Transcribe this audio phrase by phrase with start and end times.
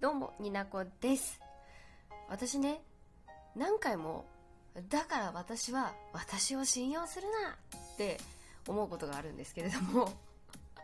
[0.00, 1.38] どうも、になこです。
[2.30, 2.80] 私ね、
[3.54, 4.24] 何回も、
[4.88, 8.18] だから私は私を信用するなって
[8.66, 10.10] 思うことがあるんですけれども、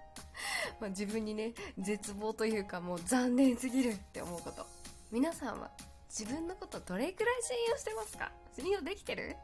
[0.81, 4.67] まあ自分にね、絶望というかもう残念すぎるって思うこと。
[5.11, 5.71] 皆さんは
[6.11, 8.31] 自分のことどれくらい信用してますか？
[8.55, 9.35] 信用できてる？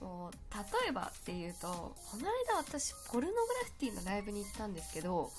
[0.00, 0.32] もう
[0.82, 5.32] 例えばっていうとこの間私ポルノグラフィティのライブに行ったんですけど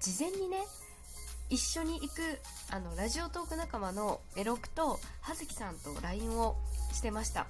[0.00, 0.58] 事前にね
[1.48, 2.40] 一緒に行く
[2.70, 6.56] あのラジオトーク仲間のエロクと葉月さんと LINE を
[6.92, 7.46] してました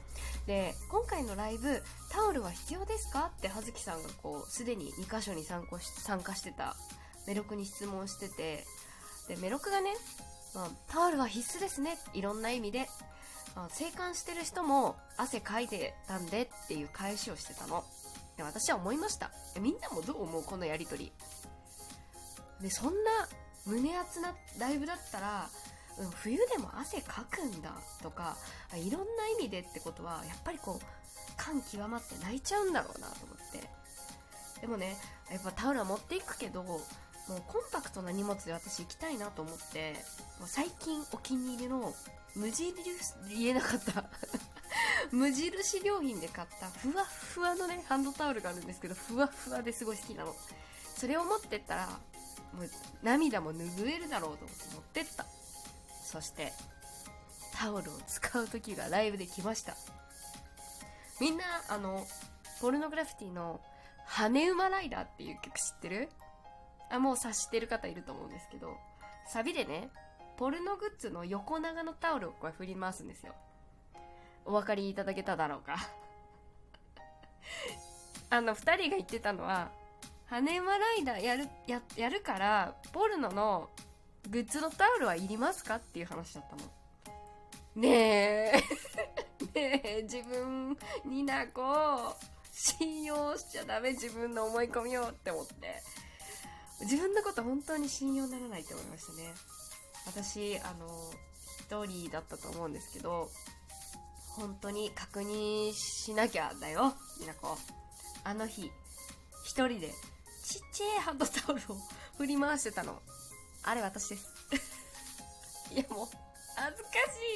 [0.47, 3.31] で今回のライブタオルは必要ですか？
[3.37, 6.77] って葉月さんがこうすでに2箇所に参加し参加してた
[7.27, 8.65] メロクに質問してて
[9.29, 9.95] でメロクがね、
[10.55, 12.87] まあ、タオルは必須ですねいろんな意味で
[13.55, 17.83] あ生還してる人も汗かいてたんでっていう返しをしてたの。
[18.37, 19.31] で私は思いました。
[19.59, 20.43] みんなもどう思う？
[20.43, 21.11] このやりとり。
[22.61, 23.29] で、そんな
[23.67, 25.49] 胸熱なライブだったら、
[25.99, 28.37] うん、冬でも汗かくんだとか、
[28.75, 30.85] いろんな意味でってことは、やっぱりこう、
[31.37, 33.69] 感極まって泣いちゃうんだろうなと思って。
[34.61, 34.97] でもね、
[35.31, 36.77] やっぱタオルは持っていくけど、も
[37.37, 39.95] うコンパクトな荷物で私行きたいなと思って、
[40.39, 41.93] もう最近お気に入りの
[42.35, 42.75] 無印、
[43.29, 44.05] 言えなかった。
[45.11, 50.35] 無印良品で買ったふわふわのね、ハンドタオルがあるんですけど、ふわふわですごい好きなの。
[50.97, 52.01] それを持ってったら、
[52.57, 52.71] もう
[53.03, 55.27] 涙も拭えるだろうと思って持ってった。
[56.05, 56.53] そして、
[57.55, 59.75] タオルを使う時がライブで来ました。
[61.21, 62.07] みんな、あの、
[62.61, 63.61] ポルノグラフィティの、
[64.07, 66.09] 羽馬ライダーっていう曲知ってる？
[66.91, 68.77] あ、もう察してる方いると思うんですけど、
[69.27, 69.91] サビでね、
[70.37, 73.35] ポルノグッズの横長のタオルをこう振り回すんですよ。
[74.45, 75.77] お分かりいただけただろうか。
[78.31, 79.71] あの、二人が言ってたのは、
[80.31, 83.71] 羽馬ライダーやる、や、やるから、ポルノの
[84.29, 86.63] グッズのタオルはいりますかっていう話だったの。
[87.77, 88.53] ねえ、
[89.55, 92.17] ねえ、自分になこ、
[92.53, 95.83] 信用しちゃダメ自分の思い込みをって思って。
[96.81, 99.35] 自分のこと本当に信用ならないって思いましたね。
[100.07, 101.11] 私、あの、
[101.61, 103.31] 一人だったと思うんですけど、
[104.37, 107.57] 本当に確認しなきゃだよ、みなこ。
[108.25, 108.71] あの日、
[109.45, 109.95] 一人で、
[110.77, 111.77] ちっちゃいハンドタオルを
[112.19, 113.01] 振り回してたの。
[113.65, 114.29] あれ私です。
[115.73, 116.09] いやもう、
[116.55, 116.91] 恥ずか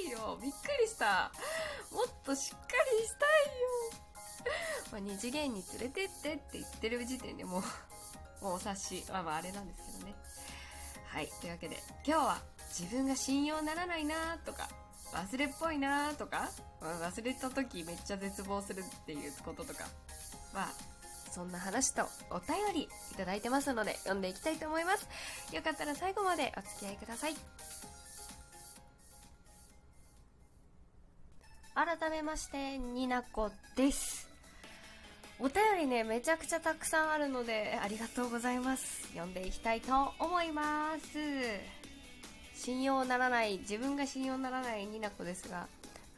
[0.04, 0.38] しいよ。
[0.42, 1.32] びっくりした。
[1.90, 2.66] もっとしっか
[3.00, 3.72] りしたいよ。
[4.92, 7.62] まあ、二次元に連れてってって言ってる時点でもう、
[8.44, 9.06] もうお察し。
[9.08, 10.14] まあまああれなんですけどね。
[11.06, 11.28] はい。
[11.40, 12.42] というわけで、今日は
[12.78, 14.68] 自分が信用ならないなとか、
[15.12, 16.50] 忘れっぽいなとか、
[16.82, 19.88] 忘れた時めっちゃ絶望するっていうこととか、
[20.52, 20.89] まあ、
[21.30, 25.08] そんな話とお便りいただいてますので読んでいきたいと思います。
[25.54, 27.36] よかったら最後までお付き合いください。
[31.74, 34.28] 改めまして、になこです。
[35.38, 39.08] お便りね、めちゃくちゃたくさんあるので、ありがとうございます。
[39.08, 41.08] 読んでいきたいと思います。
[42.54, 45.66] 信用ならない、自分が信用ならないになこですが、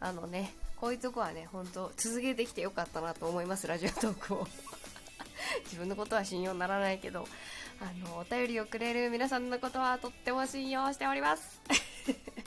[0.01, 4.49] あのね、こういうとこはね、ほんと続けてきてよかったなと思います、ラジオトークを。
[5.65, 7.27] 自分のことは信用ならないけど、
[7.81, 11.61] あの、お便りをくれる皆さんのことはとっても信用しております。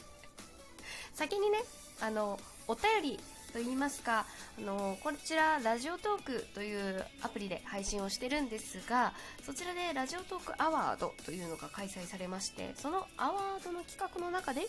[1.14, 1.64] 先にね、
[2.02, 3.20] あの、お便り
[3.54, 4.26] と言いますか、
[4.58, 9.14] あの、こちら、ラジオトークというアプリで配信をしてるんですが、
[9.46, 14.68] そちらでラジオトークアワードというのが開催されまして、そのアワードの企画の中で、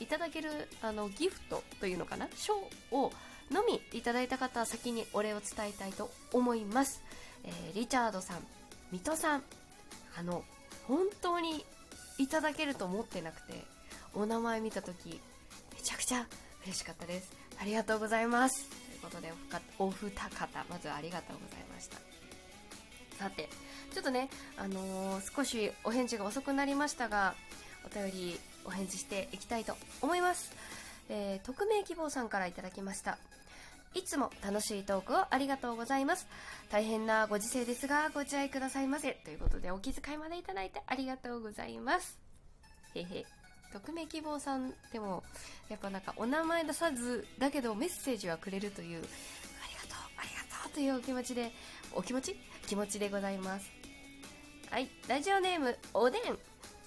[0.00, 2.54] いただける、あの、ギフトというのかな賞
[2.92, 3.12] を
[3.50, 7.02] のみいただいた方は先にお礼を伝えたいと思います。
[7.44, 8.38] えー、リチャードさん、
[8.92, 9.42] 水戸さん、
[10.18, 10.44] あの、
[10.86, 11.64] 本当に
[12.18, 13.64] いただけると思ってなくて、
[14.14, 15.20] お名前見たとき、
[15.74, 16.26] めちゃくちゃ
[16.64, 17.32] 嬉しかったです。
[17.60, 18.68] ありがとうございます。
[18.68, 19.32] ということで、
[19.78, 21.96] お二方、まずはありがとうございました。
[23.18, 23.48] さて、
[23.92, 27.34] ちょっとね、あのー、少しお返事が遅くなりましたが、
[27.84, 30.52] お便りお返事していきたいと思います。
[31.08, 33.18] えー、匿名希望さんからいただきました。
[33.98, 36.28] いつも楽しいトークをありがとうございます。
[36.70, 39.12] 大変なご時世ですが、ご自愛くださいませ。
[39.24, 42.16] ということで、お気遣いまでいただいてありがとうございます。
[42.94, 43.26] へへ。
[43.72, 45.24] 匿名希望さんでも、
[45.68, 51.50] やっぱなんかお名前出さず、だけどメッセージはくれるという、ありがとう、ありがとうというお気持ちで、
[51.92, 52.38] お気持ち？
[52.68, 53.68] 気持ちでございます。
[54.70, 54.88] はい。
[55.08, 56.38] ラジオネーム、おでん。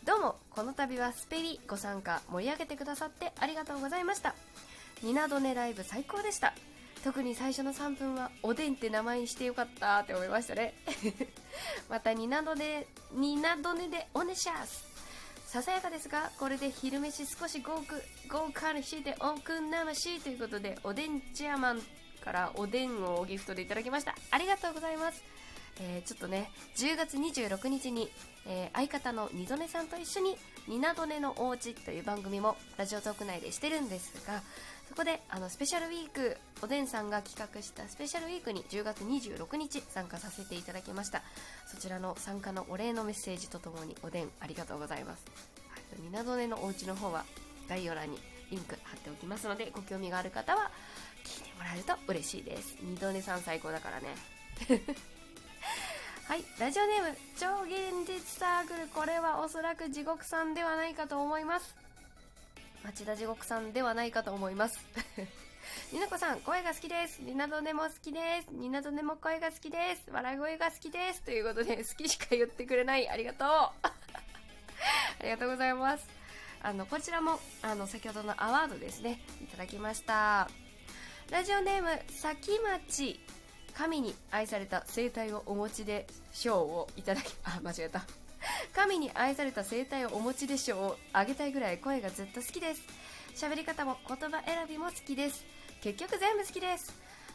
[0.06, 4.34] どうも、この度はスペリご参加盛り上げてくださってありがとうございました。
[5.04, 6.54] ニナドネライブ最高でした。
[7.04, 10.74] 特に最初の3分はおでんって名前にしてよかったって思いましたね。
[11.90, 14.92] またニナドネ、ニナドネでおねしゃす。
[15.52, 17.96] ささやかですがこれで昼飯少し豪華
[18.30, 21.82] 豪華にしておくんなましいということでおでんチェアマン
[22.24, 25.22] からおでんをギフトでいただきましたありがとうございます
[25.84, 28.10] えー、ちょっとね10月26日に、
[28.46, 30.38] えー、相方の二度寝さんと一緒に
[30.70, 34.44] 「ニナドネのおうち」という番組もラジオトーク内でしてるんですが
[34.90, 41.24] そこであのスペシャルウィークおでんさんが企画したスペシャルウィークに10月26日参加させていただきました。
[41.66, 45.26] そちらの参加のお礼のメッセージとともにおでんありがとうございます、
[45.98, 47.24] ニナドネのおうちの方は
[47.70, 48.20] 概要欄に
[48.52, 50.70] リンク貼っておきますのでご興味がある方は
[51.24, 52.76] 聞いてもらえると嬉しいです。
[52.82, 54.10] 二度寝さん最高だからね。
[56.32, 61.76] はいラジオネーム超現実サークルこれはおそらく地獄さんではないかと思います
[62.86, 64.80] 町田地獄さんではないかと思います。
[65.92, 67.22] になこさん、声が好きです。
[67.22, 68.48] ニナドネも好きです。
[68.54, 70.10] ニナドネも声が好きです。
[70.12, 71.22] 笑い声が好きです。
[71.22, 73.08] ということで、好きしか言ってくれない。
[73.08, 73.48] ありがとう。
[73.86, 73.92] あ
[75.22, 76.08] りがとうございます。
[76.64, 80.50] あの、こちらも、あの、先ほどのアワードですね、いただきました。
[81.30, 83.20] ラジオネーム、さきまち。
[83.74, 88.04] 神に愛された生態をお持ちで賞をいただき、あ、間違えた。
[88.74, 92.82] 神に愛された生態をお持ちでしょうをあげたいぐらい声がずっと好きです。
[93.36, 95.46] 喋り方も言葉選びも好きです。
[95.82, 96.94] 結局全部好きです。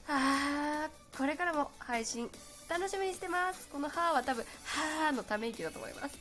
[0.09, 2.31] あーこれからも配信
[2.69, 3.69] 楽しみにしてます。
[3.69, 6.19] この「は」は多分「は」のため息だと思います。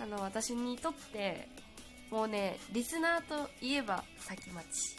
[0.00, 1.48] あの私にとって
[2.10, 4.96] もうねリスナーといえば先待ち。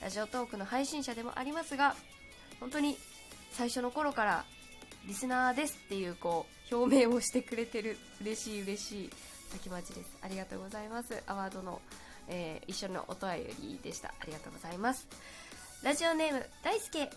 [0.00, 1.96] ラジオトークの配信者でもありますが
[2.60, 2.98] 本当に
[3.56, 4.44] 最初の頃から
[5.06, 9.10] リスナーですっていうこう表明をしてくれてる嬉しい嬉しい
[9.50, 10.16] 先町です。
[10.22, 11.22] ありがとうございます。
[11.26, 11.80] アワードの、
[12.28, 14.08] えー、一緒のお便りでした。
[14.08, 15.06] ありがとうございます。
[15.82, 17.10] ラジオネーム大輔。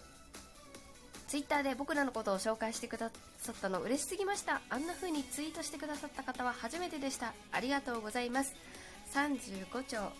[1.27, 4.61] ツイッターで僕らのことを紹介してくださったの嬉しすぎました。
[4.69, 7.33] あんな風にツイートしてくださった方は初めてでした。
[7.51, 8.53] ありがとうございます。
[9.13, 10.11] 35兆。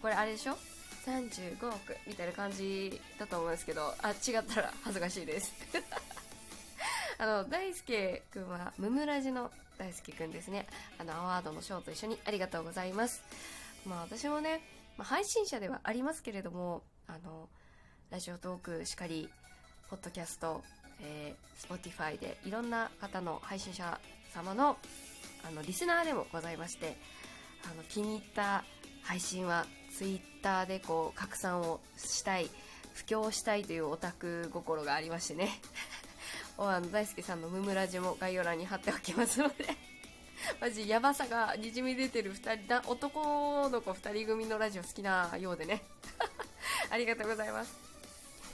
[0.00, 0.56] これあれでしょ？
[1.06, 5.52] 35億みたいな感じだと思うんですけどあ違ったら恥ずかしいです
[7.18, 10.66] あの、大輔くんは、ムムラジの大輔くんですね。
[10.98, 13.22] あの、アワードの賞と一緒にありがとうございます。
[13.86, 14.62] まあ私もね、
[14.96, 17.48] まあ、配信者ではありますけれども、あの、
[18.10, 19.28] ラジオトークしかり、
[19.90, 20.62] ポッドキャスト、
[21.00, 24.00] えー、Spotify でいろんな方の配信者
[24.32, 24.76] 様の、
[25.46, 26.96] あの、リスナーでもございまして、
[27.64, 28.64] あの、気に入った
[29.02, 32.50] 配信は Twitter でこう、拡散をしたい、
[32.94, 35.60] 布教したいというオタク心がありましてね。
[36.58, 39.54] あの大輔さんのムムラジも概要欄に貼っておきますので。
[40.60, 45.82] マジヤバさがにじみ出てる2人だ男の子2人組のラジオ好きなようでね。
[46.90, 47.74] ありがとうございます。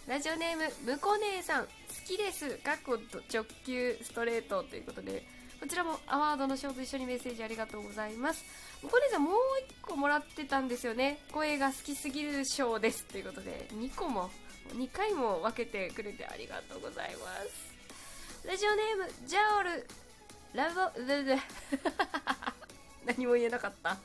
[0.07, 1.67] ラジオネームむこ姉さん。
[1.67, 1.71] 好
[2.07, 2.57] きです。
[2.59, 2.99] かっこ
[3.33, 5.25] 直球ストレートということで。
[5.61, 8.43] こちらもアワードの賞と一緒にメッセージありがとうございます。
[8.83, 9.35] こ姉さんもう
[9.85, 11.19] 1個もらってたんですよね。
[11.33, 13.69] 声が好きすぎる賞ですということで。
[13.75, 14.31] 2個も
[14.75, 17.75] 2回も分けてくれてありがとうございます。
[18.49, 19.87] ラジオネームジャオル。
[20.55, 20.81] ラブ
[23.05, 23.99] 何も言えなかった。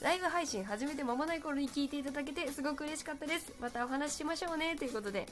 [0.00, 3.52] ライブ配信始めて間もない頃に聞いていただけてすごく嬉しかったです。
[3.60, 4.74] またお話ししましょうね。
[4.74, 5.28] ということで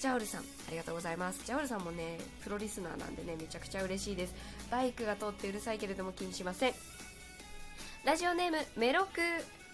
[0.00, 1.44] ジャオルさんありがとうございます。
[1.44, 4.34] ジャオルさんもねプロリスナーなんでねめちゃくちゃ嬉しいです。
[4.70, 6.72] バイクが通ってうるさいけれども気にしません。
[8.06, 9.20] ラジオネームメロク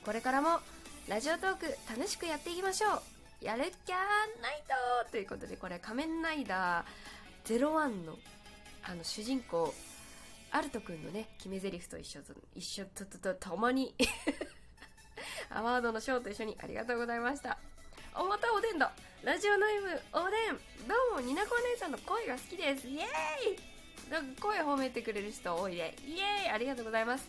[0.05, 0.59] これからも
[1.07, 3.45] ラジオトーク楽しくやっていきましょう。
[3.45, 4.65] やるっきゃーナイ
[5.05, 8.19] トということでこれ仮面ライダー01の
[8.83, 9.73] あの主人公
[10.51, 13.95] アルト君のね決め台詞と一緒と一緒とととともに
[15.51, 17.59] アワードの賞と一緒にありがとうございました。
[18.19, 18.91] おまたおでんだ。
[19.23, 20.57] ラジオネームおでん。
[20.89, 22.89] どうもになこお姉さんの声が好きです。
[22.89, 24.37] イエーイ。
[24.41, 26.51] 声褒めてくれる人多いでイエーイ。
[26.51, 27.29] ありがとうございます。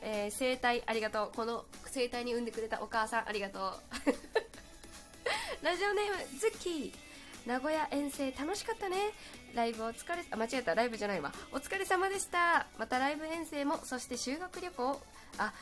[0.00, 1.36] えー、生体ありがとう。
[1.36, 3.62] この生体に産んでくれたお母さんありがとう。
[5.62, 6.92] ラジオネームズッキー。
[7.46, 8.96] 名古屋遠征楽しかったね。
[9.54, 10.74] ライブお疲れあ間違えた。
[10.74, 11.30] ライブじゃないわ。
[11.52, 12.66] お疲れ様でした。
[12.78, 14.98] またライブ遠征もそして修学旅行。
[15.36, 15.52] あ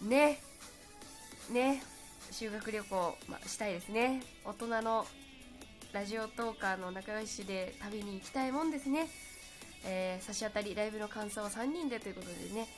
[0.00, 0.40] ね。
[1.50, 1.82] ね
[2.30, 4.22] 修学旅行、ましたいですね。
[4.44, 5.04] 大人の
[5.92, 9.08] ラジオトーカーの仲良しで旅に行きたいもんですね、
[9.84, 12.68] えー、差し当たりライブの感想は3人でということでね。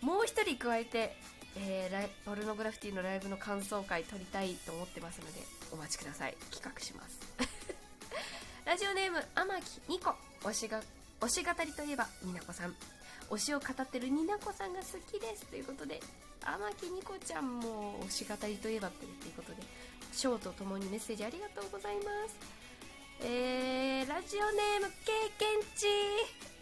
[0.00, 1.14] もう1人加えて、
[1.56, 5.38] えー、ライポルノグラフィティのライブの感想会撮りたいと思ってますので
[5.72, 6.36] お待ちください。
[6.50, 7.18] 企画します。
[8.66, 10.82] ラジオネーム天木ニコ推しが
[11.20, 12.74] 推し語りといえばになこさん。
[13.30, 15.46] 推しを語ってるになこさんが好きです。
[15.46, 16.00] ということで
[16.40, 19.62] 天木ニコちゃんも推し語りといえばということで
[20.12, 22.60] ショーとともにメッセージありがとうございます。
[23.22, 25.86] えー、ラジオネーム経験値。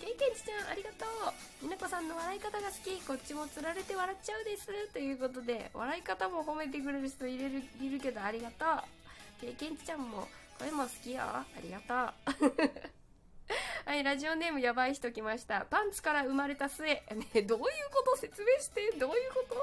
[0.00, 1.64] 経験値ちゃんありがとう。
[1.64, 3.00] みなこさんの笑い方が好き。
[3.06, 4.66] こっちもつられて笑っちゃうです。
[4.92, 9.46] ということで笑い方も褒めてくれる人いるいるけどありがとう。
[9.46, 10.26] 経験値ちゃんも
[10.58, 11.22] 声も好きよ。
[11.22, 12.87] ありがとう。
[13.98, 15.66] いラジオネームやばい人来ました。
[15.70, 16.86] パンツから生まれた末。
[16.86, 17.02] ね
[17.42, 18.16] どういうこと？
[18.16, 18.92] 説明して。
[18.98, 19.56] どういうこと？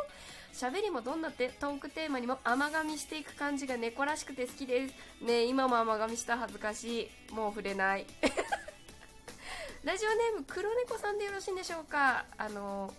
[0.54, 1.50] 喋りもどんなって？
[1.60, 4.94] トークテーマにも甘噛みしていく感じが猫らしくて好きです。
[5.24, 7.34] ね今も甘噛みした恥ずかしい。
[7.34, 8.06] もう触れない。
[9.84, 12.26] ラジオネーム黒猫さんでよろしいんでしょうか？
[12.38, 12.94] あの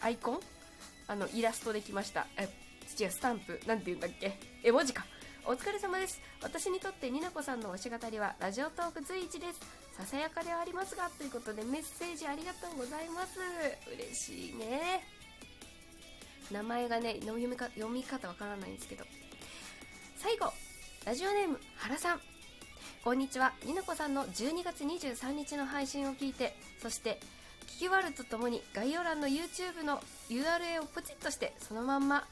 [0.00, 0.40] アイコン？
[1.06, 2.26] あのイラストできました。
[2.36, 2.48] え
[2.98, 3.60] 違うスタンプ。
[3.66, 4.38] なんて言うんだっけ？
[4.62, 5.04] 絵文字か。
[5.44, 6.20] お疲れ様です。
[6.42, 9.77] 私にとってになこさんの推し語りはラジオトーク随一です。
[9.98, 13.40] ささやかではありますがということでメッセージありがとうございます。
[13.92, 15.02] 嬉しいね。
[16.52, 19.04] 名前がね読みか読み方わからないんですけど。
[20.16, 20.52] 最後
[21.04, 22.20] ラジオネーム原さん。
[23.02, 23.52] こんにちは。
[23.64, 27.18] になこさんの12月23日の配信を聞いてそして
[27.66, 30.00] 聞き終わるとともに概要欄の YouTube の
[30.30, 32.24] URL をポチッとしてそのまんま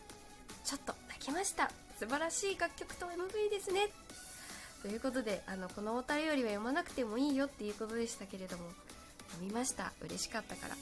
[0.64, 1.68] ちょっと泣きました。
[1.98, 3.88] 素晴らしい楽曲と MV ですね。
[4.82, 8.64] ということであのこのお便りは読まなくてもいいよっていうことでしたけれども
[9.32, 9.92] 読みました。
[10.02, 10.76] 嬉しかったから。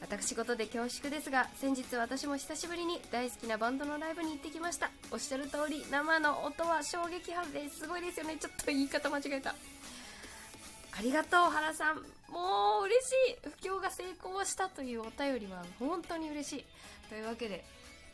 [0.00, 4.90] 私事で恐縮ですが先日私も久しぶりに大好きなバンドのライブに行ってきました。
[5.10, 8.36] おっしゃる通り生の音は衝撃波ですごいですよね。
[8.40, 9.50] ちょっと言い方間違えた。
[9.50, 11.96] ありがとう原さん。
[12.30, 13.48] もう嬉しい。
[13.50, 16.64] 布教が成功したというお便りは本当に嬉しい。
[17.08, 17.64] というわけで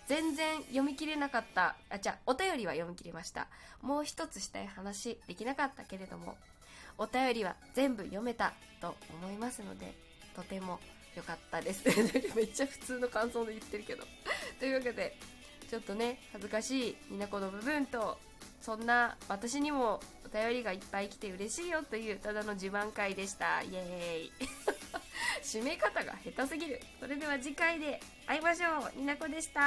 [0.07, 1.77] 全然読み切れなかった。
[1.91, 3.49] あじゃお便りは読み切りました。
[3.83, 6.37] もう一つしたい話できなかったけれども
[6.99, 9.95] お便りは全部読めたと思いますので
[10.35, 10.81] とても
[11.17, 11.83] よかったです。
[12.37, 14.05] めっちゃ普通の感想で言ってるけど。
[14.59, 15.17] というわけで
[15.69, 18.19] ちょっとね恥ずかしいになこの部分と
[18.61, 23.63] そんな私にもお便りがいっぱい来て嬉しいよというただの自慢会でした。
[23.63, 24.49] イエーイ。
[25.43, 26.81] 締め方が下手すぎる。
[26.99, 28.99] それでは次回で会いましょう。
[28.99, 29.55] になこでした。